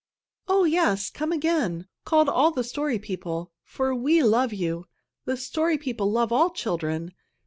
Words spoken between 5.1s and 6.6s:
The Story People love all